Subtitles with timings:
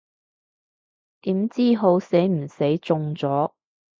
[1.21, 3.51] 點知好死唔死中咗